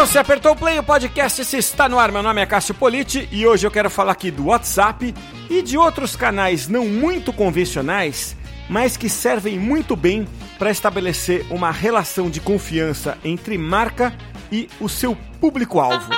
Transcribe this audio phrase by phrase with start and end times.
[0.00, 2.10] Você apertou o play, o podcast se está no ar.
[2.10, 5.14] Meu nome é Cássio Politi e hoje eu quero falar aqui do WhatsApp
[5.50, 8.34] e de outros canais não muito convencionais,
[8.66, 10.26] mas que servem muito bem
[10.58, 14.16] para estabelecer uma relação de confiança entre marca
[14.50, 16.10] e o seu público-alvo.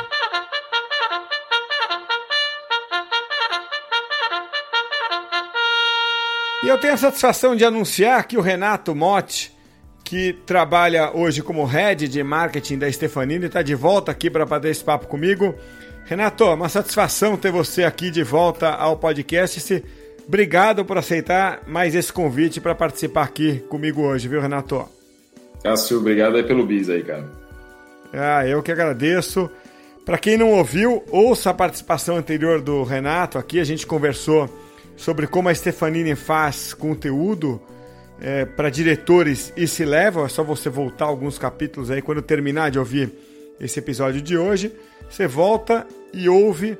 [6.62, 9.52] E eu tenho a satisfação de anunciar que o Renato Motti
[10.05, 14.70] que trabalha hoje como head de marketing da Stefanini, está de volta aqui para bater
[14.70, 15.55] esse papo comigo.
[16.05, 19.83] Renato, uma satisfação ter você aqui de volta ao podcast.
[20.27, 24.88] Obrigado por aceitar mais esse convite para participar aqui comigo hoje, viu, Renato?
[25.62, 27.24] Cássio, obrigado aí pelo bis aí, cara.
[28.12, 29.51] Ah, eu que agradeço.
[30.05, 33.38] Para quem não ouviu, ouça a participação anterior do Renato.
[33.38, 34.51] Aqui a gente conversou
[34.96, 37.60] sobre como a Stefanini faz conteúdo
[38.22, 40.24] é, para diretores e se leva.
[40.24, 43.12] É só você voltar alguns capítulos aí quando terminar de ouvir
[43.60, 44.73] esse episódio de hoje.
[45.10, 46.79] Você volta e ouve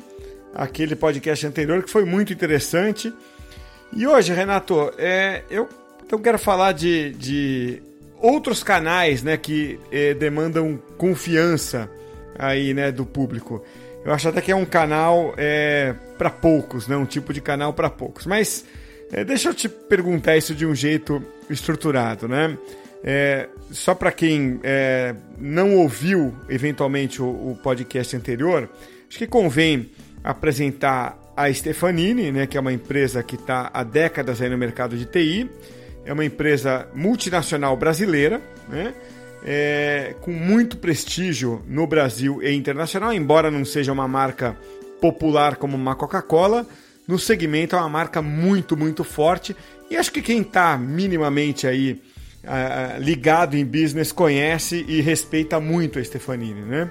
[0.54, 3.12] aquele podcast anterior que foi muito interessante.
[3.92, 5.68] E hoje, Renato, é, eu
[6.06, 7.82] então quero falar de, de
[8.20, 11.90] outros canais né, que é, demandam confiança
[12.38, 13.64] aí né, do público.
[14.04, 17.72] Eu acho até que é um canal é, para poucos, né, um tipo de canal
[17.72, 18.27] para poucos.
[18.27, 18.64] Mas
[19.12, 22.56] é, deixa eu te perguntar isso de um jeito estruturado, né?
[23.05, 28.70] É, só para quem é, não ouviu eventualmente o, o, podcast anterior,
[29.08, 29.90] acho que convém
[30.22, 34.96] apresentar a Stefanini, né, que é uma empresa que está há décadas aí no mercado
[34.96, 35.50] de TI,
[36.05, 38.94] é uma empresa multinacional brasileira, né,
[39.44, 44.56] é, com muito prestígio no Brasil e internacional, embora não seja uma marca
[45.00, 46.64] popular como uma Coca-Cola,
[47.06, 49.56] no segmento é uma marca muito, muito forte.
[49.91, 52.00] E acho que quem está minimamente aí
[52.45, 56.91] uh, ligado em business conhece e respeita muito a Stefanini, né?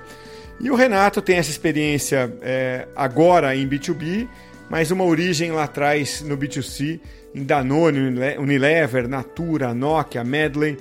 [0.60, 4.28] E o Renato tem essa experiência é, agora em B2B,
[4.70, 7.00] mas uma origem lá atrás no B2C,
[7.34, 8.00] em Danone,
[8.38, 10.78] Unilever, Natura, Nokia, Medley,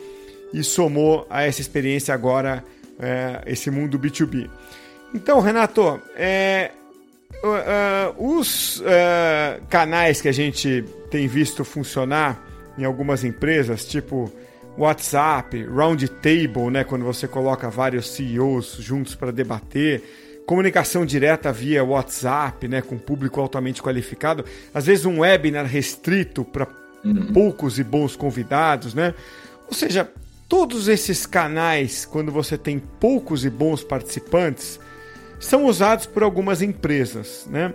[0.53, 2.63] e somou a essa experiência agora
[2.99, 4.51] é, esse mundo B2B.
[5.15, 6.73] Então, Renato, é,
[7.43, 12.47] Uh, os uh, canais que a gente tem visto funcionar
[12.77, 14.31] em algumas empresas, tipo
[14.77, 20.03] WhatsApp, Roundtable, né, quando você coloca vários CEOs juntos para debater,
[20.47, 26.67] comunicação direta via WhatsApp, né, com público altamente qualificado, às vezes um webinar restrito para
[27.05, 27.33] uhum.
[27.33, 29.15] poucos e bons convidados, né?
[29.67, 30.11] Ou seja,
[30.49, 34.81] todos esses canais, quando você tem poucos e bons participantes,
[35.41, 37.75] são usados por algumas empresas, né?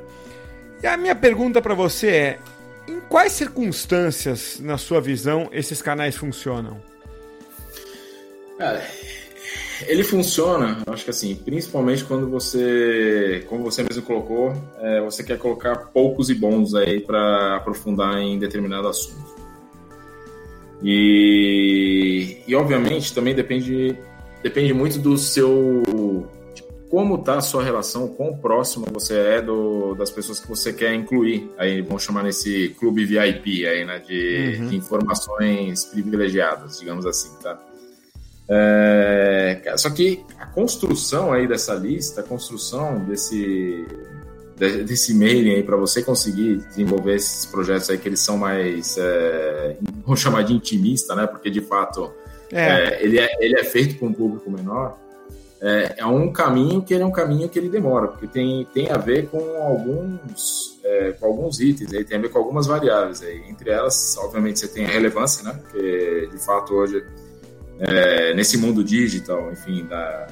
[0.82, 2.40] E a minha pergunta para você é:
[2.88, 6.80] em quais circunstâncias, na sua visão, esses canais funcionam?
[8.58, 8.86] Cara,
[9.88, 15.38] ele funciona, acho que assim, principalmente quando você, como você mesmo colocou, é, você quer
[15.38, 19.36] colocar poucos e bons aí para aprofundar em determinado assunto.
[20.84, 23.98] E, e obviamente também depende,
[24.44, 26.30] depende muito do seu
[26.96, 30.94] como está a sua relação, quão próximo você é do, das pessoas que você quer
[30.94, 31.52] incluir.
[31.58, 34.00] Aí vamos chamar nesse clube VIP aí, né?
[34.00, 34.70] De, uhum.
[34.70, 37.62] de informações privilegiadas, digamos assim, tá?
[38.48, 43.86] É, só que a construção aí dessa lista, a construção desse
[44.56, 49.76] desse mailing aí para você conseguir desenvolver esses projetos aí que eles são mais é,
[50.02, 51.28] vamos chamar de intimista, né?
[51.28, 52.10] Porque de fato
[52.54, 52.62] é.
[52.62, 55.04] É, ele, é, ele é feito com um público menor
[55.66, 58.92] é, é, um caminho que ele é um caminho que ele demora, porque tem, tem
[58.92, 63.24] a ver com alguns, é, com alguns itens, aí, tem a ver com algumas variáveis.
[63.24, 63.42] Aí.
[63.50, 65.60] Entre elas, obviamente, você tem a relevância, né?
[65.60, 67.04] Porque, de fato, hoje,
[67.80, 70.28] é, nesse mundo digital, enfim, da,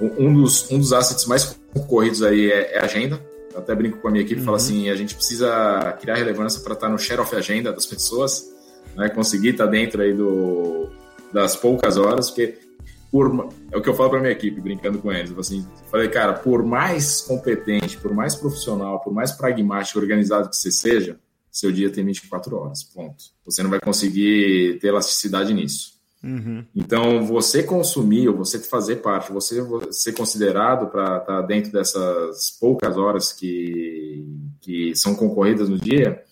[0.00, 3.20] um, dos, um dos assets mais concorridos aí é, é agenda.
[3.54, 4.44] Eu até brinco com a minha equipe e uhum.
[4.46, 8.52] falo assim, a gente precisa criar relevância para estar no share of agenda das pessoas,
[8.96, 9.08] né?
[9.08, 10.88] conseguir estar dentro aí do,
[11.32, 12.66] das poucas horas, porque
[13.10, 15.36] por, é o que eu falo para minha equipe, brincando com eles.
[15.36, 20.70] Assim, falei, cara, por mais competente, por mais profissional, por mais pragmático, organizado que você
[20.70, 21.18] seja,
[21.50, 23.24] seu dia tem 24 horas, ponto.
[23.44, 25.98] Você não vai conseguir ter elasticidade nisso.
[26.22, 26.64] Uhum.
[26.74, 32.50] Então, você consumir, ou você fazer parte, você ser considerado para estar tá dentro dessas
[32.60, 34.26] poucas horas que,
[34.60, 36.22] que são concorridas no dia,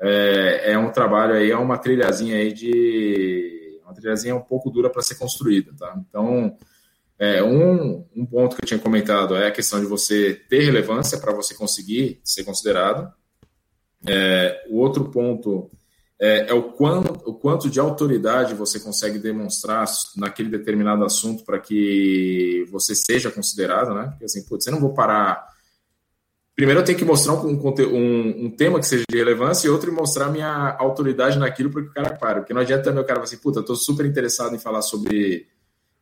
[0.00, 3.59] é, é um trabalho aí, é uma trilhazinha aí de
[3.90, 6.00] uma trilhazinha um pouco dura para ser construída, tá?
[6.08, 6.56] Então,
[7.18, 11.18] é, um, um ponto que eu tinha comentado é a questão de você ter relevância
[11.18, 13.12] para você conseguir ser considerado.
[14.06, 15.70] É, o outro ponto
[16.18, 21.58] é, é o, quanto, o quanto de autoridade você consegue demonstrar naquele determinado assunto para
[21.58, 24.08] que você seja considerado, né?
[24.08, 25.49] Porque assim, putz, você não vou parar.
[26.60, 29.90] Primeiro eu tenho que mostrar um, um, um tema que seja de relevância e outro
[29.94, 32.40] mostrar minha autoridade naquilo para que o cara pare.
[32.40, 34.82] Porque não adianta também o cara falar assim, puta, eu tô super interessado em falar
[34.82, 35.46] sobre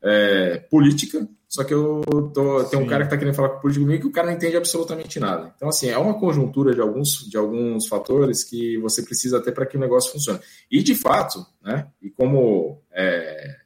[0.03, 2.03] é, política, só que eu
[2.35, 4.35] tô, tem um cara que está querendo falar com política comigo que o cara não
[4.35, 5.53] entende absolutamente nada.
[5.55, 9.65] Então, assim, é uma conjuntura de alguns, de alguns fatores que você precisa ter para
[9.65, 10.41] que o negócio funcione.
[10.69, 13.59] E, de fato, né, e como, é,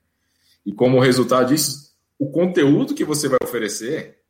[0.66, 4.21] e como resultado disso, o conteúdo que você vai oferecer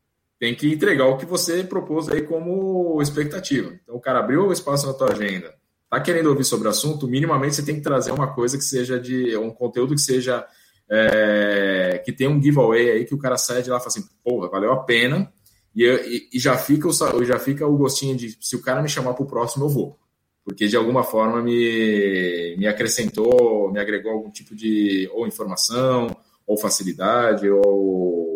[0.43, 3.73] tem que entregar o que você propôs aí como expectativa.
[3.81, 5.55] Então, o cara abriu o espaço na tua agenda,
[5.89, 8.99] tá querendo ouvir sobre o assunto, minimamente você tem que trazer uma coisa que seja
[8.99, 10.45] de um conteúdo que seja
[10.91, 14.05] é, que tem um giveaway aí que o cara sai de lá e fala assim,
[14.25, 15.33] porra, valeu a pena.
[15.77, 18.89] E, e, e, já, fica o, já fica o gostinho de se o cara me
[18.89, 19.97] chamar para o próximo, eu vou.
[20.45, 26.09] Porque de alguma forma me, me acrescentou, me agregou algum tipo de ou informação,
[26.45, 27.63] ou facilidade, ou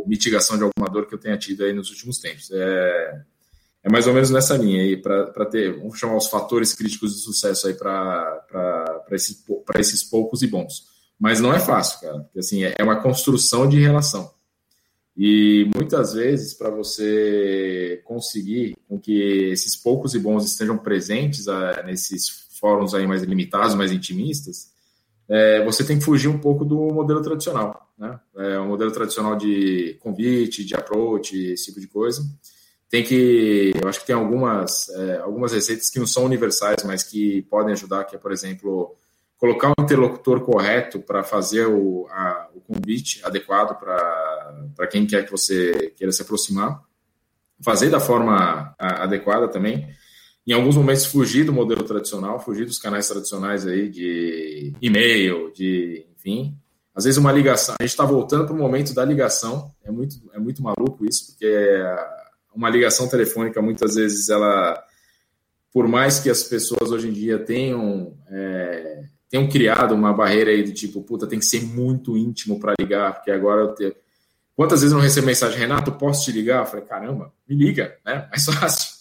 [0.07, 2.51] mitigação de alguma dor que eu tenha tido aí nos últimos tempos.
[2.53, 3.23] É,
[3.85, 7.21] é mais ou menos nessa linha aí, para ter, vamos chamar os fatores críticos de
[7.21, 9.45] sucesso aí para esses,
[9.79, 10.87] esses poucos e bons.
[11.19, 12.21] Mas não é fácil, cara.
[12.21, 14.35] Porque, assim, é uma construção de relação.
[15.17, 21.71] E muitas vezes, para você conseguir com que esses poucos e bons estejam presentes a,
[21.71, 24.71] ah, nesses fóruns aí mais limitados, mais intimistas,
[25.29, 27.86] é, você tem que fugir um pouco do modelo tradicional.
[27.99, 28.19] Né?
[28.37, 32.23] É, o modelo tradicional de convite, de approach, esse tipo de coisa.
[32.89, 37.03] Tem que, eu acho que tem algumas, é, algumas receitas que não são universais, mas
[37.03, 38.95] que podem ajudar, que é, por exemplo,
[39.37, 45.31] colocar um interlocutor correto para fazer o, a, o convite adequado para quem quer que
[45.31, 46.81] você queira se aproximar,
[47.61, 49.89] fazer da forma a, adequada também.
[50.47, 56.07] Em alguns momentos fugir do modelo tradicional, fugir dos canais tradicionais aí de e-mail, de
[56.17, 56.57] enfim.
[56.97, 60.17] Às vezes uma ligação, a gente está voltando para o momento da ligação, é muito,
[60.33, 61.55] é muito maluco isso, porque
[62.55, 64.83] uma ligação telefônica muitas vezes ela,
[65.71, 70.63] por mais que as pessoas hoje em dia tenham é, tenham criado uma barreira aí
[70.63, 73.95] do tipo, puta, tem que ser muito íntimo para ligar, porque agora eu tenho.
[74.55, 76.61] Quantas vezes eu não recebo mensagem, Renato, posso te ligar?
[76.63, 78.27] Eu falei, caramba, me liga, né?
[78.31, 78.97] Mais fácil.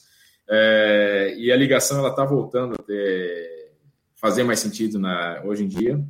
[0.50, 3.72] É, e a ligação ela está voltando a ter,
[4.16, 6.04] fazer mais sentido na, hoje em dia.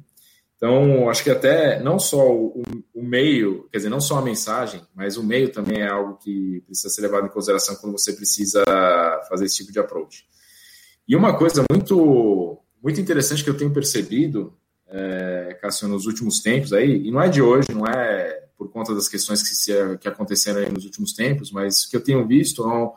[0.55, 2.63] Então, acho que até não só o,
[2.93, 6.63] o, meio, quer dizer, não só a mensagem, mas o meio também é algo que
[6.65, 8.63] precisa ser levado em consideração quando você precisa
[9.27, 10.25] fazer esse tipo de approach.
[11.07, 14.53] E uma coisa muito muito interessante que eu tenho percebido,
[14.87, 18.93] é, Cássio, nos últimos tempos aí, e não é de hoje, não é por conta
[18.93, 22.27] das questões que, se, que aconteceram aí nos últimos tempos, mas o que eu tenho
[22.27, 22.91] visto é um,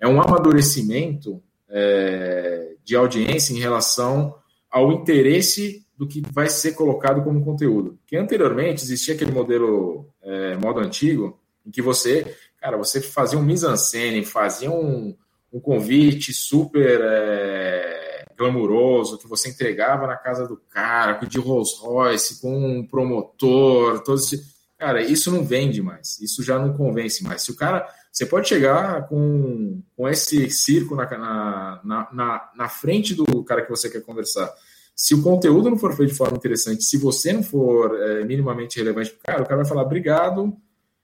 [0.00, 4.34] é um amadurecimento é, de audiência em relação
[4.70, 7.98] ao interesse do que vai ser colocado como conteúdo.
[8.06, 13.42] Que anteriormente existia aquele modelo, é, modo antigo, em que você, cara, você fazia um
[13.42, 15.16] mise-en-scène, fazia um,
[15.52, 22.40] um convite super é, glamuroso que você entregava na casa do cara, de Rolls Royce,
[22.40, 24.54] com um promotor, todos esse...
[24.76, 27.42] Cara, isso não vende mais, isso já não convence mais.
[27.42, 27.88] Se o cara.
[28.12, 33.70] Você pode chegar com, com esse circo na, na, na, na frente do cara que
[33.70, 34.52] você quer conversar.
[34.96, 38.78] Se o conteúdo não for feito de forma interessante, se você não for é, minimamente
[38.78, 40.56] relevante, cara, o cara vai falar: obrigado,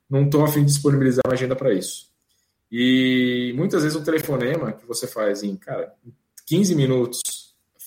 [0.08, 2.08] não estou afim de disponibilizar uma agenda para isso.
[2.70, 5.92] E muitas vezes o telefonema que você faz em, cara,
[6.46, 7.20] 15 minutos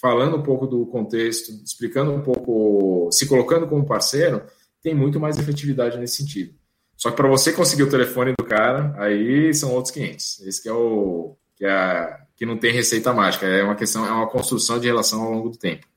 [0.02, 4.44] falando um pouco do contexto, explicando um pouco, se colocando como parceiro,
[4.82, 6.54] tem muito mais efetividade nesse sentido.
[6.98, 10.42] Só que para você conseguir o telefone do cara, aí são outros 500.
[10.42, 14.12] Esse que é o que, é, que não tem receita mágica, é uma questão, é
[14.12, 15.88] uma construção de relação ao longo do tempo.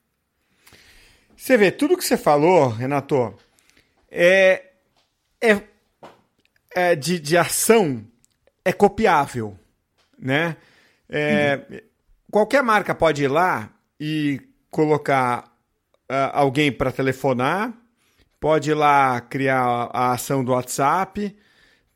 [1.37, 3.35] Você vê, tudo que você falou, Renato,
[4.11, 4.65] é,
[5.41, 5.61] é,
[6.75, 8.05] é de, de ação
[8.65, 9.57] é copiável,
[10.19, 10.57] né?
[11.09, 11.85] É,
[12.31, 14.41] qualquer marca pode ir lá e
[14.71, 15.45] colocar
[16.11, 17.73] uh, alguém para telefonar,
[18.41, 21.37] pode ir lá criar a ação do WhatsApp,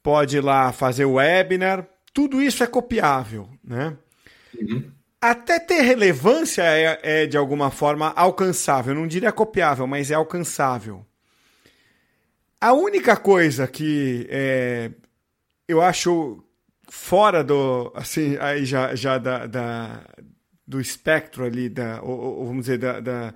[0.02, 3.96] pode ir lá fazer o webinar, tudo isso é copiável, né?
[4.56, 4.90] Uhum.
[5.20, 8.94] Até ter relevância é, é, de alguma forma alcançável.
[8.94, 11.04] Não diria copiável, mas é alcançável.
[12.58, 14.90] A única coisa que é,
[15.68, 16.42] eu acho
[16.88, 20.04] fora do assim aí já, já da, da,
[20.66, 23.34] do espectro ali, da, ou, ou vamos dizer, da, da,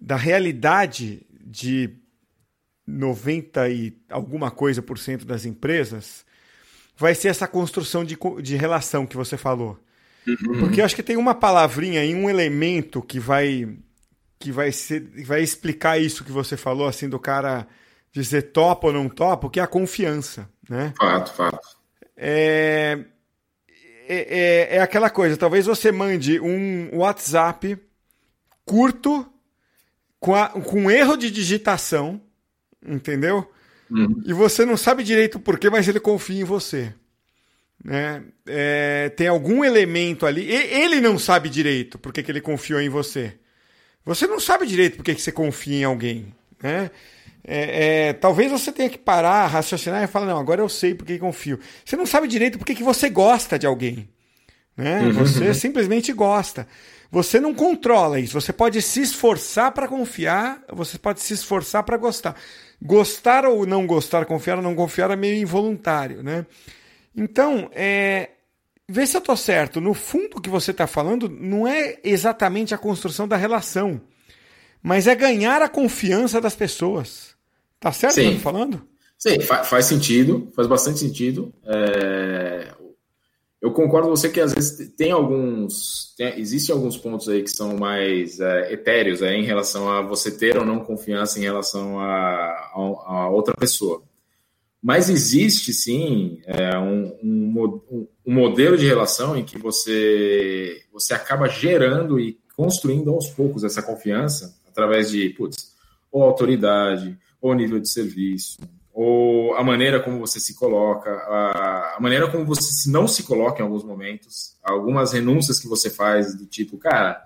[0.00, 1.96] da, realidade de
[2.86, 6.24] 90 e alguma coisa por cento das empresas,
[6.96, 9.78] vai ser essa construção de, de relação que você falou.
[10.26, 10.60] Uhum.
[10.60, 13.68] Porque eu acho que tem uma palavrinha e um elemento que vai
[14.42, 17.66] que vai, ser, vai explicar isso que você falou, assim, do cara
[18.10, 20.92] dizer topa ou não topa, que é a confiança, né?
[20.98, 21.68] Fato, fato.
[22.16, 23.04] É,
[24.08, 27.78] é, é, é aquela coisa, talvez você mande um WhatsApp
[28.64, 29.24] curto
[30.18, 32.20] com, a, com erro de digitação,
[32.84, 33.48] entendeu?
[33.88, 34.22] Uhum.
[34.26, 36.92] E você não sabe direito por quê, mas ele confia em você.
[37.84, 38.22] Né?
[38.46, 40.48] É, tem algum elemento ali.
[40.50, 43.34] Ele não sabe direito por que ele confiou em você.
[44.04, 46.34] Você não sabe direito por que você confia em alguém.
[46.62, 46.90] Né?
[47.44, 51.04] É, é, talvez você tenha que parar, raciocinar e falar: não, agora eu sei por
[51.04, 51.58] que confio.
[51.84, 54.08] Você não sabe direito por que você gosta de alguém.
[54.76, 55.00] Né?
[55.00, 55.12] Uhum.
[55.12, 56.66] Você simplesmente gosta.
[57.10, 58.40] Você não controla isso.
[58.40, 62.34] Você pode se esforçar para confiar, você pode se esforçar para gostar.
[62.80, 66.46] Gostar ou não gostar, confiar ou não confiar é meio involuntário, né?
[67.16, 68.30] Então, é,
[68.88, 69.80] vê se eu estou certo.
[69.80, 74.00] No fundo, o que você está falando não é exatamente a construção da relação,
[74.82, 77.34] mas é ganhar a confiança das pessoas.
[77.78, 78.20] Tá certo Sim.
[78.20, 78.88] o que eu tô falando?
[79.18, 81.52] Sim, faz, faz sentido, faz bastante sentido.
[81.64, 82.72] É,
[83.60, 86.12] eu concordo com você que às vezes tem alguns.
[86.16, 90.32] Tem, existem alguns pontos aí que são mais é, etéreos é, em relação a você
[90.32, 94.02] ter ou não confiança em relação a, a, a outra pessoa.
[94.82, 97.80] Mas existe sim é, um, um,
[98.26, 103.80] um, modelo de relação em que você, você acaba gerando e construindo aos poucos essa
[103.80, 105.72] confiança através de, putz,
[106.10, 108.58] ou autoridade, ou nível de serviço,
[108.92, 113.60] ou a maneira como você se coloca, a, a, maneira como você não se coloca
[113.60, 117.22] em alguns momentos, algumas renúncias que você faz do tipo, cara,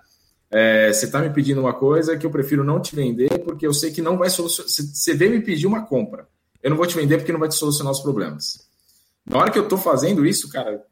[0.49, 3.73] é, você está me pedindo uma coisa que eu prefiro não te vender porque eu
[3.73, 4.69] sei que não vai solucionar.
[4.69, 6.27] Você veio me pedir uma compra,
[6.61, 8.67] eu não vou te vender porque não vai te solucionar os problemas.
[9.25, 10.83] Na hora que eu estou fazendo isso, cara,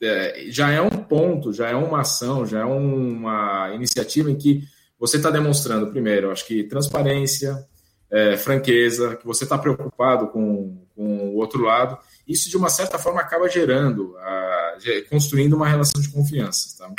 [0.00, 4.62] é, já é um ponto, já é uma ação, já é uma iniciativa em que
[4.98, 7.66] você está demonstrando, primeiro, acho que transparência,
[8.10, 12.98] é, franqueza, que você está preocupado com, com o outro lado, isso de uma certa
[12.98, 14.76] forma acaba gerando, a,
[15.08, 16.76] construindo uma relação de confiança.
[16.78, 16.92] Tá?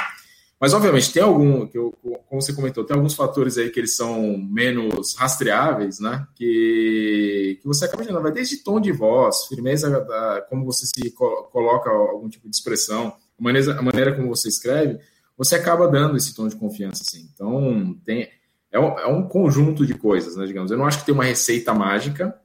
[0.60, 1.96] Mas, obviamente, tem algum, que eu,
[2.28, 6.28] como você comentou, tem alguns fatores aí que eles são menos rastreáveis, né?
[6.36, 11.12] Que, que você acaba gerando, vai desde tom de voz, firmeza, da, como você se
[11.12, 15.00] coloca algum tipo de expressão, a maneira, a maneira como você escreve,
[15.38, 17.30] você acaba dando esse tom de confiança, assim.
[17.34, 18.28] Então, tem,
[18.70, 20.72] é um, é um conjunto de coisas, né, digamos.
[20.72, 22.38] Eu não acho que tem uma receita mágica,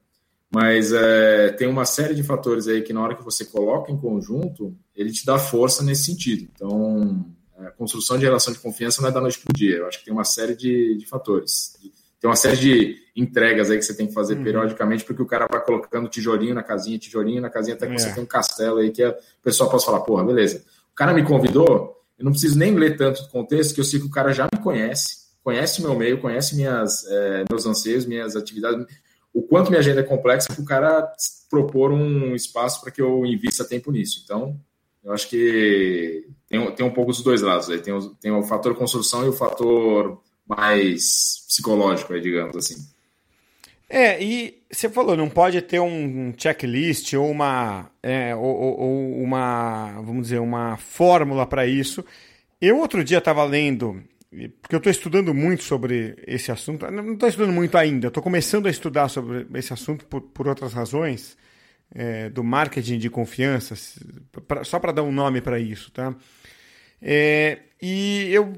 [0.48, 3.98] mas é, tem uma série de fatores aí que na hora que você coloca em
[3.98, 6.48] conjunto, ele te dá força nesse sentido.
[6.54, 7.26] Então,
[7.66, 9.76] a construção de relação de confiança não é da noite para o dia.
[9.76, 11.76] Eu acho que tem uma série de, de fatores.
[12.20, 14.44] Tem uma série de entregas aí que você tem que fazer uhum.
[14.44, 17.98] periodicamente, porque o cara vai colocando tijolinho na casinha, tijolinho na casinha, até que é.
[17.98, 20.64] você tem um castelo aí que a pessoa possa falar, porra, beleza.
[20.90, 24.00] O cara me convidou, eu não preciso nem ler tanto do contexto, que eu sei
[24.00, 28.34] que o cara já me conhece, conhece meu meio, conhece minhas, é, meus anseios, minhas
[28.36, 28.86] atividades,
[29.32, 31.12] o quanto minha agenda é complexa para o cara
[31.50, 34.22] propor um espaço para que eu invista tempo nisso.
[34.24, 34.58] Então,
[35.04, 37.68] eu acho que tem, tem um pouco dos dois lados.
[37.68, 37.78] Aí.
[37.78, 42.76] Tem, o, tem o fator construção e o fator mais psicológico, aí, digamos assim.
[43.88, 49.92] É, e você falou, não pode ter um checklist ou uma, é, ou, ou, uma,
[50.00, 52.04] vamos dizer, uma fórmula para isso.
[52.60, 54.02] Eu outro dia estava lendo
[54.60, 56.90] porque eu estou estudando muito sobre esse assunto.
[56.90, 60.72] Não estou estudando muito ainda, estou começando a estudar sobre esse assunto por, por outras
[60.72, 61.36] razões,
[61.94, 63.74] é, do marketing de confiança,
[64.46, 65.90] pra, só para dar um nome para isso.
[65.92, 66.14] Tá?
[67.00, 68.52] É, e eu.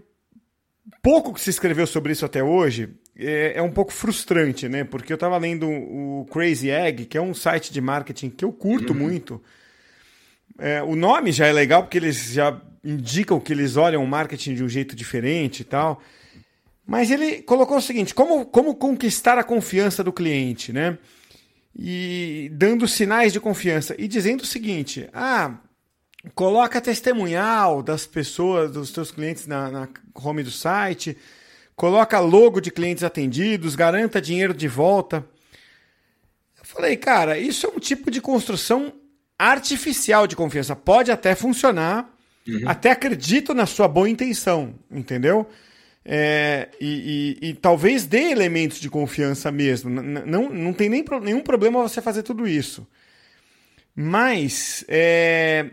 [1.02, 4.84] Pouco que se escreveu sobre isso até hoje é, é um pouco frustrante, né?
[4.84, 8.52] Porque eu estava lendo o Crazy Egg, que é um site de marketing que eu
[8.52, 8.98] curto uhum.
[8.98, 9.42] muito.
[10.58, 14.54] É, o nome já é legal porque eles já indicam que eles olham o marketing
[14.54, 16.00] de um jeito diferente e tal.
[16.86, 20.98] Mas ele colocou o seguinte: como, como conquistar a confiança do cliente, né?
[21.78, 25.54] E dando sinais de confiança e dizendo o seguinte: ah,
[26.34, 31.16] coloca testemunhal das pessoas, dos teus clientes na, na home do site,
[31.74, 35.26] coloca logo de clientes atendidos, garanta dinheiro de volta.
[36.58, 38.92] Eu falei, cara, isso é um tipo de construção
[39.38, 40.74] artificial de confiança.
[40.74, 42.16] Pode até funcionar,
[42.48, 42.62] Uhum.
[42.64, 45.48] Até acredito na sua boa intenção, entendeu?
[46.08, 49.90] É, e, e, e, talvez dê elementos de confiança mesmo.
[49.90, 52.86] N não, não tem nem pro, nenhum problema você fazer tudo isso.
[53.92, 55.68] Mas é,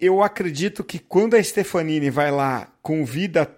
[0.00, 3.52] eu acredito que quando a Stefanini vai lá, convida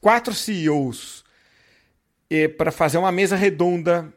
[0.00, 1.22] quatro CEOs
[2.30, 4.10] é, para fazer uma mesa redonda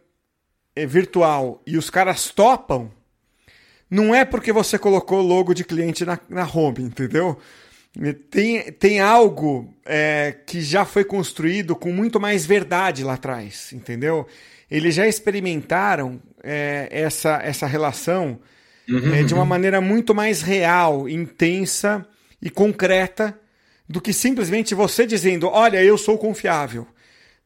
[0.73, 2.89] é, virtual e os caras topam,
[3.89, 7.37] não é porque você colocou logo de cliente na, na home, entendeu?
[8.29, 14.25] Tem, tem algo é, que já foi construído com muito mais verdade lá atrás, entendeu?
[14.71, 18.39] Eles já experimentaram é, essa, essa relação
[18.87, 22.05] uhum, é, de uma maneira muito mais real, intensa
[22.41, 23.37] e concreta
[23.87, 26.87] do que simplesmente você dizendo: Olha, eu sou confiável.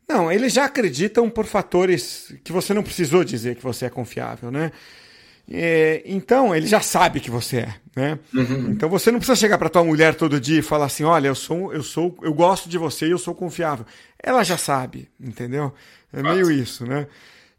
[0.08, 4.52] Não, eles já acreditam por fatores que você não precisou dizer que você é confiável,
[4.52, 4.72] né?
[5.52, 8.20] É, então, ele já sabe que você é, né?
[8.34, 8.72] Uhum.
[8.72, 11.36] Então você não precisa chegar para tua mulher todo dia e falar assim, olha, eu
[11.36, 13.86] sou, eu sou, eu gosto de você e eu sou confiável.
[14.22, 15.74] Ela já sabe, entendeu?
[16.14, 17.08] É meio isso, né?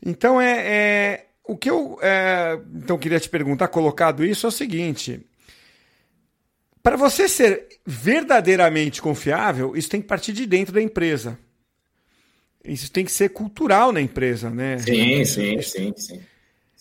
[0.05, 4.53] Então é, é o que eu é, então queria te perguntar, colocado isso é o
[4.53, 5.21] seguinte:
[6.83, 11.39] para você ser verdadeiramente confiável, isso tem que partir de dentro da empresa.
[12.65, 14.79] Isso tem que ser cultural na empresa, né?
[14.79, 16.21] Sim, sim, sim, sim.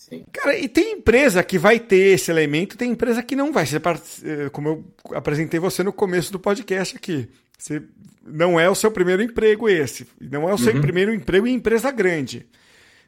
[0.08, 0.22] Sim.
[0.30, 3.64] Cara, e tem empresa que vai ter esse elemento, tem empresa que não vai.
[3.64, 7.26] Você, eh, como eu apresentei você no começo do podcast aqui.
[7.56, 7.82] Você
[8.22, 10.06] não é o seu primeiro emprego esse.
[10.20, 10.80] Não é o seu uhum.
[10.82, 12.46] primeiro emprego em empresa grande.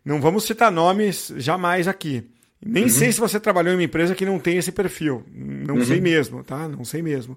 [0.02, 2.30] Não vamos citar nomes jamais aqui.
[2.64, 2.88] Nem uhum.
[2.88, 5.22] sei se você trabalhou em uma empresa que não tem esse perfil.
[5.30, 5.84] Não uhum.
[5.84, 6.66] sei mesmo, tá?
[6.66, 7.36] Não sei mesmo.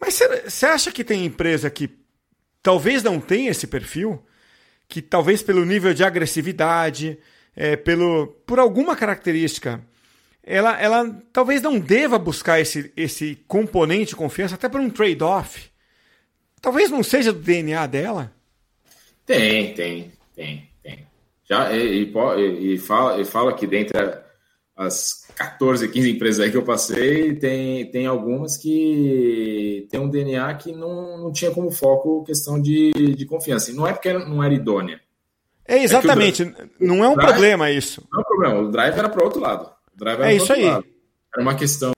[0.00, 1.90] Mas você acha que tem empresa que
[2.62, 4.22] talvez não tenha esse perfil?
[4.88, 7.18] Que talvez pelo nível de agressividade,
[7.54, 9.80] é, pelo, por alguma característica,
[10.42, 15.70] ela, ela talvez não deva buscar esse, esse componente de confiança, até por um trade-off.
[16.60, 18.32] Talvez não seja do DNA dela.
[19.24, 21.06] Tem, tem, tem, tem.
[21.48, 23.98] Já, e, e, e fala, e fala que dentre
[24.76, 30.54] as 14, 15 empresas aí que eu passei, tem, tem algumas que tem um DNA
[30.54, 33.70] que não, não tinha como foco questão de, de confiança.
[33.70, 35.00] E não é porque não era idônea.
[35.66, 38.02] É exatamente, é não é um drive, problema isso.
[38.10, 39.70] Não é um problema, o drive era para outro lado.
[39.94, 40.64] O drive era é isso aí.
[40.64, 40.84] Lado.
[41.34, 41.92] Era uma questão,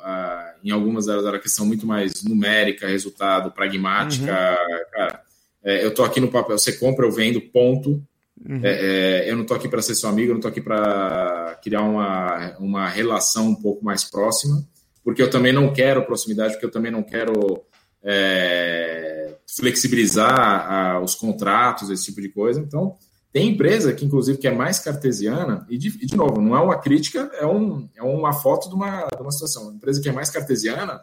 [0.00, 4.32] ah, em algumas áreas era questão muito mais numérica, resultado, pragmática.
[4.32, 4.84] Uhum.
[4.92, 5.22] Cara,
[5.62, 8.02] é, eu tô aqui no papel, você compra, eu vendo, ponto.
[8.48, 8.60] Uhum.
[8.62, 11.58] É, é eu não tô aqui para ser seu amigo, eu não tô aqui para
[11.62, 14.64] criar uma, uma relação um pouco mais próxima,
[15.04, 17.62] porque eu também não quero proximidade, porque eu também não quero
[18.02, 19.17] é,
[19.56, 22.60] flexibilizar a, os contratos, esse tipo de coisa.
[22.60, 22.96] Então,
[23.32, 26.60] tem empresa que, inclusive, que é mais cartesiana, e de, e de novo, não é
[26.60, 29.64] uma crítica, é, um, é uma foto de uma, de uma situação.
[29.64, 31.00] Uma empresa que é mais cartesiana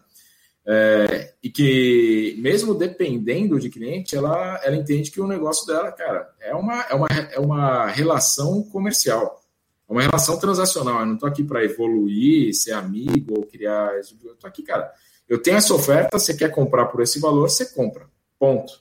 [0.68, 6.30] é, e que, mesmo dependendo de cliente, ela, ela entende que o negócio dela, cara,
[6.40, 9.42] é uma, é uma, é uma relação comercial.
[9.88, 11.02] É uma relação transacional.
[11.02, 13.94] Eu não estou aqui para evoluir, ser amigo ou criar.
[13.94, 14.92] Eu estou aqui, cara
[15.28, 18.08] eu tenho essa oferta, você quer comprar por esse valor, você compra.
[18.40, 18.74] Ponto.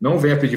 [0.00, 0.56] Não venha pedir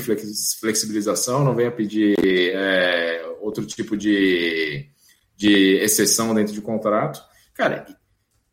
[0.59, 4.89] flexibilização, não venha pedir é, outro tipo de,
[5.35, 7.21] de exceção dentro de contrato.
[7.53, 7.85] Cara,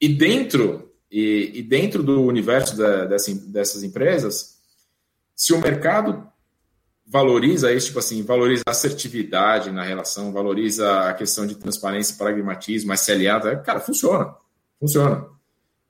[0.01, 4.59] e dentro, e, e dentro do universo da, dessa, dessas empresas,
[5.37, 6.29] se o mercado
[7.07, 13.57] valoriza isso, tipo assim, valoriza assertividade na relação, valoriza a questão de transparência, pragmatismo, SLA,
[13.65, 14.35] cara, funciona.
[14.79, 15.40] Funciona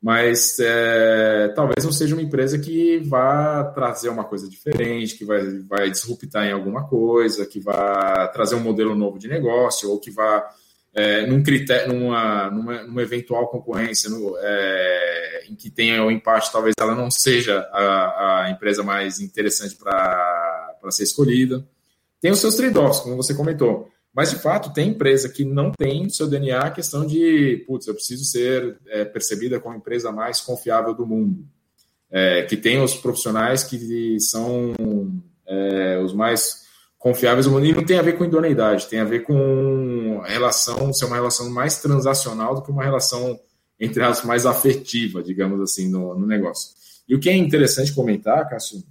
[0.02, 5.42] mas é, talvez não seja uma empresa que vá trazer uma coisa diferente, que vai,
[5.68, 10.10] vai disruptar em alguma coisa, que vá trazer um modelo novo de negócio, ou que
[10.10, 10.48] vá,
[10.94, 16.10] é, num critério, numa, numa, numa eventual concorrência no, é, em que tenha o um
[16.10, 21.62] empate, talvez ela não seja a, a empresa mais interessante para ser escolhida.
[22.22, 23.90] Tem os seus trade-offs, como você comentou.
[24.12, 27.94] Mas, de fato, tem empresa que não tem seu DNA a questão de, putz, eu
[27.94, 31.46] preciso ser é, percebida como a empresa mais confiável do mundo.
[32.10, 34.74] É, que tem os profissionais que são
[35.46, 36.66] é, os mais
[36.98, 37.66] confiáveis do mundo.
[37.66, 41.50] E não tem a ver com idoneidade, tem a ver com relação, ser uma relação
[41.50, 43.40] mais transacional do que uma relação,
[43.78, 46.70] entre as mais afetiva, digamos assim, no, no negócio.
[47.08, 48.84] E o que é interessante comentar, Cássio,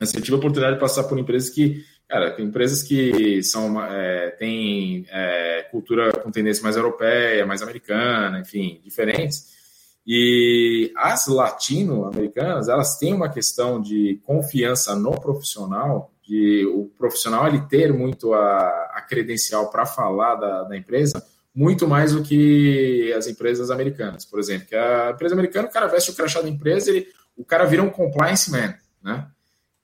[0.00, 3.84] assim, eu tive a oportunidade de passar por empresas que Cara, tem empresas que são
[3.84, 9.58] é, têm é, cultura com tendência mais europeia, mais americana, enfim, diferentes.
[10.06, 17.60] E as latino-americanas, elas têm uma questão de confiança no profissional, de o profissional ele
[17.68, 21.22] ter muito a, a credencial para falar da, da, empresa,
[21.54, 24.66] muito mais do que as empresas americanas, por exemplo.
[24.66, 27.82] Que a empresa americana, o cara veste o crachá da empresa, ele, o cara vira
[27.82, 29.26] um compliance man, né?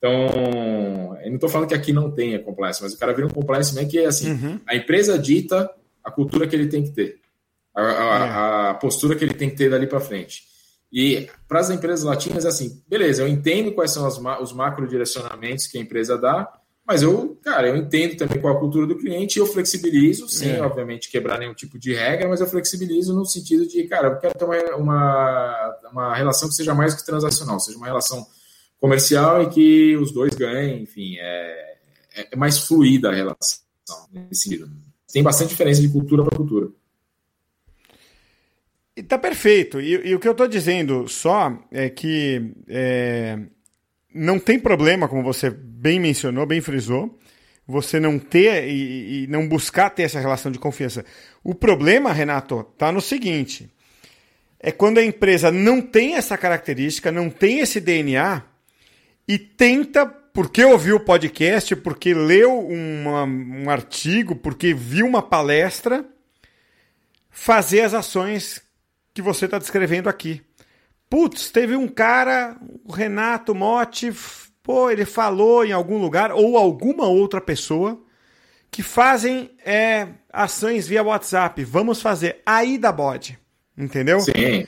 [0.04, 3.30] Então, eu não estou falando que aqui não tenha compliance, mas o cara vira um
[3.30, 4.60] compliance man que é assim, uhum.
[4.66, 5.70] a empresa dita
[6.04, 7.20] a cultura que ele tem que ter,
[7.74, 8.70] a, a, é.
[8.70, 10.42] a postura que ele tem que ter dali para frente.
[10.92, 14.86] E para as empresas latinas, é assim, beleza, eu entendo quais são as, os macro
[14.86, 16.52] direcionamentos que a empresa dá,
[16.86, 20.28] Mas eu, cara, eu entendo também qual é a cultura do cliente e eu flexibilizo,
[20.28, 20.62] sem, é.
[20.62, 24.34] obviamente, quebrar nenhum tipo de regra, mas eu flexibilizo no sentido de, cara, eu quero
[24.34, 28.26] ter uma, uma, uma relação que seja mais que transacional, seja uma relação
[28.80, 31.76] comercial e que os dois ganhem, enfim, é,
[32.32, 33.58] é mais fluida a relação
[34.12, 34.70] nesse sentido.
[35.12, 36.68] Tem bastante diferença de cultura para cultura.
[38.96, 39.80] E tá perfeito.
[39.80, 43.38] E, e, o que eu estou dizendo só é que é,
[44.14, 47.18] não tem problema, como você bem mencionou, bem frisou,
[47.66, 51.04] você não ter e, e, não buscar ter essa relação de confiança.
[51.42, 53.68] O problema, Renato, tá no seguinte:
[54.60, 58.42] é quando a empresa não tem essa característica, não tem esse DNA
[59.26, 66.04] e tenta, porque ouviu o podcast, porque leu uma, um artigo, porque viu uma palestra,
[67.30, 68.62] fazer as ações
[69.12, 70.42] que você está descrevendo aqui.
[71.08, 74.12] Putz, teve um cara, o Renato Motti,
[74.62, 78.02] pô, ele falou em algum lugar, ou alguma outra pessoa,
[78.70, 81.62] que fazem é, ações via WhatsApp.
[81.62, 82.42] Vamos fazer.
[82.44, 83.38] Aí da bode.
[83.78, 84.20] Entendeu?
[84.20, 84.66] Sim.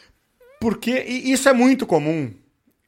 [0.61, 2.33] Porque isso é muito comum.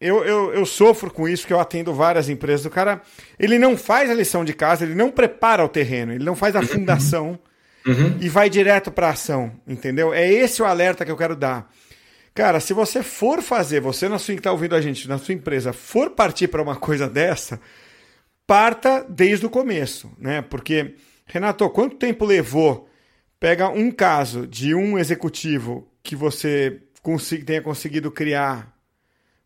[0.01, 2.65] Eu, eu, eu sofro com isso, que eu atendo várias empresas.
[2.67, 3.03] O cara,
[3.39, 6.55] ele não faz a lição de casa, ele não prepara o terreno, ele não faz
[6.55, 7.39] a fundação
[7.85, 8.17] uhum.
[8.21, 10.15] e vai direto para ação, entendeu?
[10.15, 11.69] É esse o alerta que eu quero dar.
[12.33, 15.35] Cara, se você for fazer, você na sua que está ouvindo a gente, na sua
[15.35, 17.61] empresa, for partir para uma coisa dessa,
[18.47, 20.43] parta desde o começo, né?
[20.43, 20.95] Porque,
[21.27, 22.89] Renato, quanto tempo levou?
[23.41, 26.81] Pega um caso de um executivo que você
[27.45, 28.78] tenha conseguido criar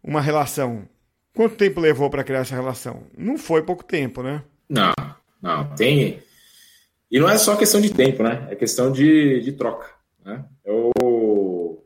[0.03, 0.89] uma relação.
[1.35, 3.05] Quanto tempo levou para criar essa relação?
[3.17, 4.43] Não foi pouco tempo, né?
[4.69, 4.93] Não,
[5.41, 5.75] não.
[5.75, 6.23] Tem.
[7.11, 8.49] E não é só questão de tempo, né?
[8.51, 9.91] É questão de, de troca.
[10.25, 10.45] Né?
[10.65, 10.93] Eu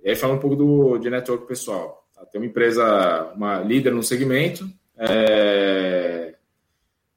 [0.07, 2.07] e aí fala um pouco do, de network pessoal.
[2.15, 2.25] Tá?
[2.27, 6.33] Tem uma empresa, uma líder no segmento, é...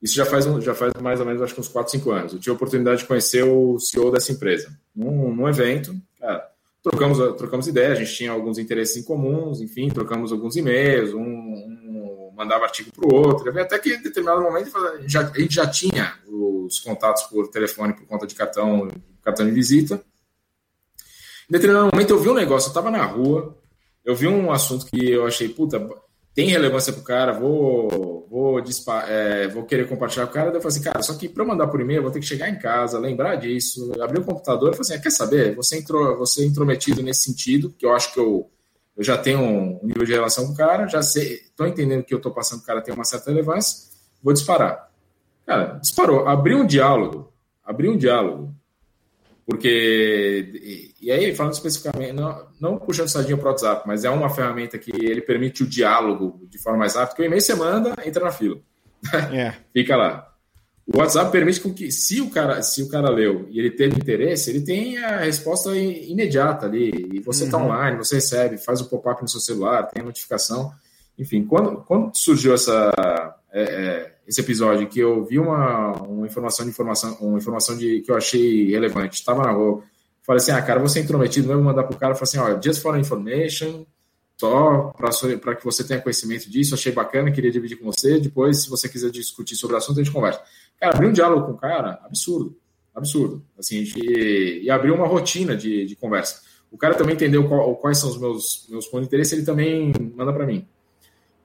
[0.02, 2.34] isso já faz, já faz mais ou menos acho que uns 4, 5 anos.
[2.34, 5.96] Eu tive a oportunidade de conhecer o CEO dessa empresa num, num evento.
[6.20, 6.49] Cara,
[6.84, 11.20] trocamos, trocamos ideias, a gente tinha alguns interesses em comuns, enfim, trocamos alguns e-mails, um,
[11.20, 11.90] um
[12.40, 13.60] mandava artigo para o outro.
[13.60, 14.72] Até que em determinado momento
[15.06, 18.88] já, a gente já tinha os contatos por telefone por conta de cartão,
[19.22, 20.02] cartão de visita.
[21.50, 23.58] Em determinado momento eu vi um negócio, eu tava na rua,
[24.06, 25.86] eu vi um assunto que eu achei, puta,
[26.34, 28.64] tem relevância pro cara, vou, vou,
[29.08, 30.52] é, vou querer compartilhar com o cara.
[30.52, 32.50] Daí eu falei assim, cara, só que para mandar por e-mail, vou ter que chegar
[32.50, 35.56] em casa, lembrar disso, abrir o computador e falar assim, ah, quer saber?
[35.56, 38.50] Você entrou, você é intrometido nesse sentido, que eu acho que eu,
[38.96, 42.14] eu já tenho um nível de relação com o cara, já sei, tô entendendo que
[42.14, 43.90] eu tô passando, o cara tem uma certa relevância,
[44.24, 44.90] vou disparar.
[45.46, 47.34] Cara, disparou, abriu um diálogo,
[47.66, 48.56] abriu um diálogo
[49.50, 54.30] porque, e, aí, falando especificamente, não, não puxando sardinha para o WhatsApp, mas é uma
[54.30, 57.96] ferramenta que ele permite o diálogo de forma mais rápida, que o e-mail você manda,
[58.06, 58.60] entra na fila.
[59.34, 59.56] É.
[59.74, 60.32] Fica lá.
[60.86, 64.52] O WhatsApp permite que, se o cara, se o cara leu e ele teve interesse,
[64.52, 66.92] ele tem a resposta imediata ali.
[67.14, 67.66] E você está uhum.
[67.66, 70.72] online, você recebe, faz o pop-up no seu celular, tem a notificação.
[71.18, 72.92] Enfim, quando, quando surgiu essa,
[73.52, 78.02] é, é, esse episódio que eu vi uma, uma informação de informação, uma informação de,
[78.02, 79.82] que eu achei relevante, estava na rua,
[80.22, 82.62] falei assim, ah, cara, você é intrometido, não vou mandar pro cara, falei assim, ó,
[82.62, 83.86] just for information,
[84.38, 84.94] só
[85.42, 88.88] para que você tenha conhecimento disso, achei bacana, queria dividir com você, depois, se você
[88.88, 90.40] quiser discutir sobre o assunto, a gente conversa.
[90.80, 92.56] Cara, abrir um diálogo com o cara, absurdo,
[92.94, 96.44] absurdo, assim, e abriu uma rotina de, de conversa.
[96.72, 99.92] O cara também entendeu qual, quais são os meus, meus pontos de interesse, ele também
[100.16, 100.68] manda para mim.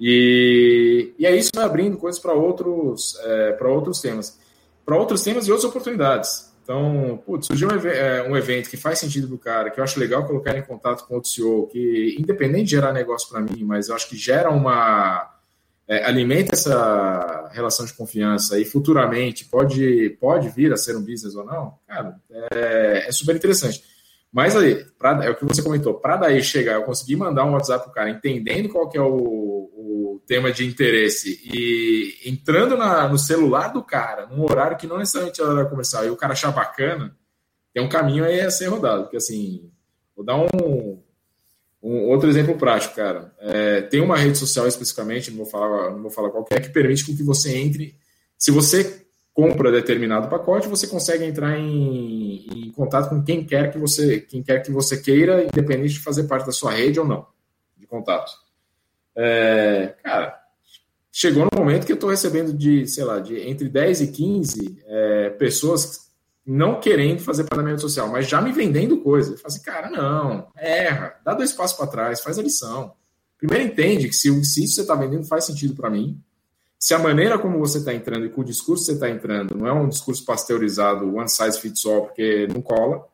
[0.00, 4.38] E, e aí isso vai abrindo coisas para outros, é, para outros temas.
[4.84, 6.52] Para outros temas e outras oportunidades.
[6.62, 10.00] Então, putz, surgiu um, é, um, evento que faz sentido do cara, que eu acho
[10.00, 13.88] legal colocar em contato com outro CEO, que independente de gerar negócio para mim, mas
[13.88, 15.30] eu acho que gera uma.
[15.86, 21.36] É, alimenta essa relação de confiança e futuramente pode, pode vir a ser um business
[21.36, 23.82] ou não, cara, é, é super interessante.
[24.34, 27.52] Mas aí, pra, é o que você comentou, para daí chegar, eu conseguir mandar um
[27.52, 33.18] WhatsApp pro cara, entendendo qual que é o, tema de interesse e entrando na, no
[33.18, 36.50] celular do cara, num horário que não necessariamente é hora comercial, e o cara achar
[36.50, 37.14] bacana,
[37.72, 39.02] tem um caminho aí a ser rodado.
[39.02, 39.70] Porque assim,
[40.16, 40.98] vou dar um,
[41.82, 43.34] um outro exemplo prático, cara.
[43.38, 47.04] É, tem uma rede social especificamente, não vou falar, não vou falar qualquer, que permite
[47.04, 47.94] que você entre.
[48.38, 49.03] Se você
[49.34, 54.42] compra determinado pacote, você consegue entrar em, em, contato com quem quer que você quem
[54.42, 57.26] quer que você queira, independente de fazer parte da sua rede ou não
[57.76, 58.32] de contato.
[59.16, 60.40] É, cara,
[61.10, 64.82] chegou no momento que eu estou recebendo de, sei lá, de entre 10 e 15
[64.86, 66.04] é, pessoas
[66.46, 69.32] não querendo fazer pagamento social, mas já me vendendo coisa.
[69.32, 72.92] Eu falo assim, cara, não, erra, dá dois passos para trás, faz a lição.
[73.36, 76.20] Primeiro entende que se, se isso você está vendendo faz sentido para mim,
[76.78, 79.56] Se a maneira como você está entrando e com o discurso que você está entrando
[79.56, 83.06] não é um discurso pasteurizado, one size fits all, porque não cola,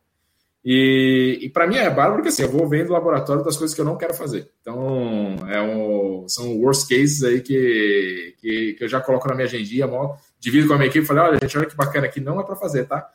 [0.63, 3.75] e, e para mim é bárbaro porque assim, eu vou vendo o laboratório das coisas
[3.75, 4.51] que eu não quero fazer.
[4.61, 9.47] Então, é um, são worst cases aí que, que, que, eu já coloco na minha
[9.47, 9.89] agendinha,
[10.39, 12.45] divido com a minha equipe e falei, olha, gente, olha que bacana aqui, não é
[12.45, 13.11] para fazer, tá?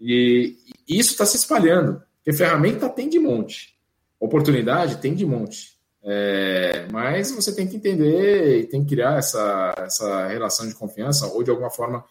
[0.00, 0.56] E,
[0.88, 3.74] e isso está se espalhando, porque ferramenta tem de monte,
[4.18, 5.75] oportunidade tem de monte.
[6.08, 11.26] É, mas você tem que entender e tem que criar essa, essa relação de confiança
[11.26, 12.04] ou de alguma forma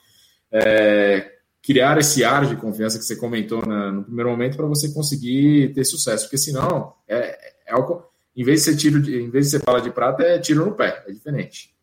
[0.51, 1.31] é,
[1.63, 5.73] criar esse ar de confiança que você comentou na, no primeiro momento para você conseguir
[5.73, 8.03] ter sucesso, porque senão é, é algo,
[8.36, 10.65] em vez de ser tiro, de, em vez de ser bala de prata, é tiro
[10.65, 11.73] no pé, é diferente.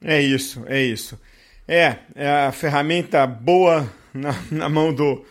[0.00, 1.20] É isso, é isso.
[1.68, 5.22] É, é a ferramenta boa na, na mão do,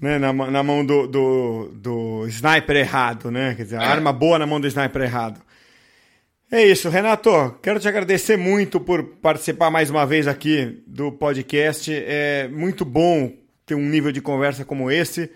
[0.00, 3.54] né, na, na, mão do, do, do, sniper errado, né?
[3.54, 3.86] Quer dizer, a é.
[3.86, 5.40] arma boa na mão do sniper errado.
[6.50, 7.58] É isso, Renato.
[7.62, 11.92] Quero te agradecer muito por participar mais uma vez aqui do podcast.
[11.92, 13.32] É muito bom
[13.66, 15.30] ter um nível de conversa como esse.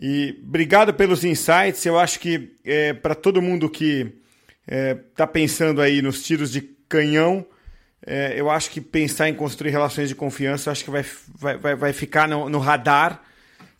[0.00, 1.84] E obrigado pelos insights.
[1.84, 4.14] Eu acho que é, para todo mundo que
[4.66, 7.44] está é, tá pensando aí nos tiros de canhão,
[8.06, 11.04] é, eu acho que pensar em construir relações de confiança, acho que vai,
[11.58, 13.22] vai, vai ficar no, no radar,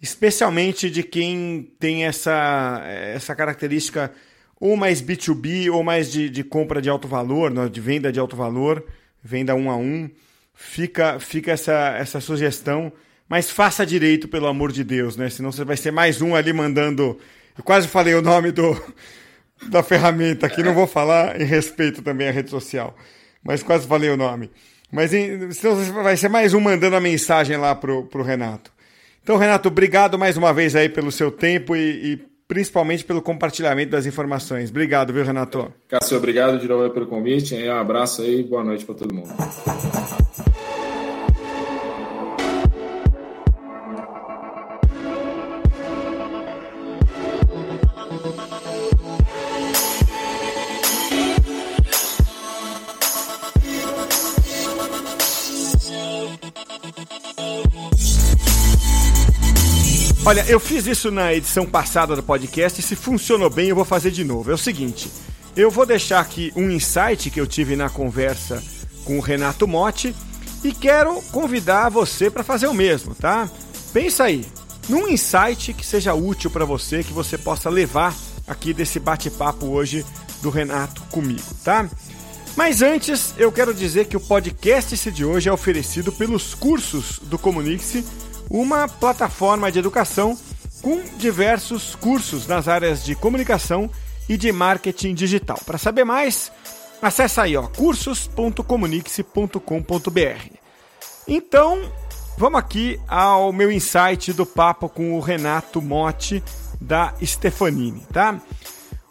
[0.00, 4.12] especialmente de quem tem essa, essa característica
[4.58, 8.36] ou mais B2B, ou mais de, de compra de alto valor, de venda de alto
[8.36, 8.84] valor,
[9.22, 10.10] venda um a um.
[10.54, 12.92] Fica, fica essa, essa sugestão,
[13.26, 15.30] mas faça direito, pelo amor de Deus, né?
[15.30, 17.18] Senão você vai ser mais um ali mandando.
[17.56, 18.76] Eu quase falei o nome do,
[19.70, 22.94] da ferramenta aqui, não vou falar em respeito também à rede social,
[23.42, 24.50] mas quase falei o nome.
[24.92, 28.70] Mas senão você vai ser mais um mandando a mensagem lá pro, pro Renato.
[29.22, 32.16] Então, Renato, obrigado mais uma vez aí pelo seu tempo e, e
[32.48, 34.70] principalmente pelo compartilhamento das informações.
[34.70, 35.72] Obrigado, viu, Renato?
[35.88, 37.54] Cássio, obrigado de novo pelo convite.
[37.54, 39.30] Um abraço aí, boa noite para todo mundo.
[60.22, 63.86] Olha, eu fiz isso na edição passada do podcast e se funcionou bem eu vou
[63.86, 64.50] fazer de novo.
[64.50, 65.10] É o seguinte,
[65.56, 68.62] eu vou deixar aqui um insight que eu tive na conversa
[69.04, 70.14] com o Renato Motti
[70.62, 73.48] e quero convidar você para fazer o mesmo, tá?
[73.94, 74.44] Pensa aí,
[74.90, 78.14] num insight que seja útil para você, que você possa levar
[78.46, 80.04] aqui desse bate-papo hoje
[80.42, 81.88] do Renato comigo, tá?
[82.56, 87.38] Mas antes, eu quero dizer que o podcast de hoje é oferecido pelos cursos do
[87.38, 88.04] Comunique-se
[88.50, 90.36] uma plataforma de educação
[90.82, 93.88] com diversos cursos nas áreas de comunicação
[94.28, 95.60] e de marketing digital.
[95.64, 96.50] Para saber mais,
[97.00, 100.58] acesse aí ó, cursos.comunique-se.com.br.
[101.28, 101.92] Então,
[102.36, 106.42] vamos aqui ao meu insight do papo com o Renato Motti
[106.80, 108.40] da Stefanini, tá?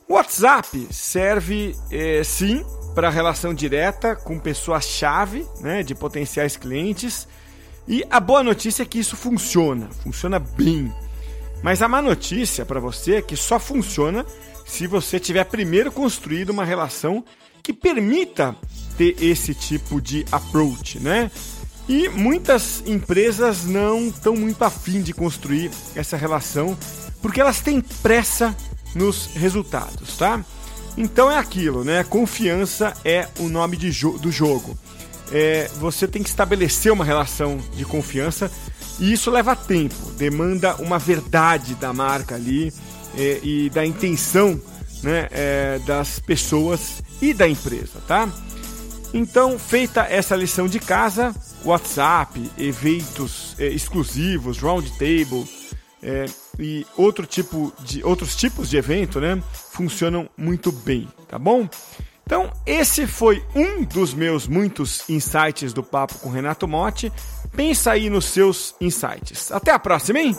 [0.08, 7.28] O WhatsApp serve eh, sim para relação direta com pessoas-chave, né, de potenciais clientes
[7.90, 10.94] e a boa notícia é que isso funciona, funciona bem.
[11.64, 14.24] Mas a má notícia para você é que só funciona
[14.64, 17.26] se você tiver primeiro construído uma relação
[17.64, 18.56] que permita
[18.96, 21.32] ter esse tipo de approach, né?
[21.88, 26.78] E muitas empresas não estão muito afim de construir essa relação
[27.24, 28.56] porque elas têm pressa
[28.94, 30.46] nos resultados, tá?
[30.96, 32.04] Então é aquilo, né?
[32.04, 34.78] Confiança é o nome jo do jogo
[35.32, 38.52] é, você tem que estabelecer uma relação de confiança
[39.00, 42.74] e isso leva tempo, demanda uma verdade da marca ali
[43.18, 44.60] é, e da intenção
[45.02, 48.28] né, é, das pessoas e da empresa, tá?
[49.14, 51.34] Então, feita essa lição de casa,
[51.66, 55.48] WhatsApp, eventos é, exclusivos, roundtable
[56.04, 56.26] é,
[56.60, 61.68] e outro tipo de outros tipos de evento, né, funcionam muito bem, tá bom?
[62.30, 67.12] Então, esse foi um dos meus muitos insights do papo com Renato Motti.
[67.56, 69.52] Pensa aí nos seus insights.
[69.52, 70.38] Até a próxima, hein?